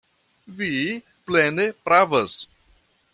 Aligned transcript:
Vi 0.61 0.69
plene 1.27 1.67
pravas. 1.89 2.39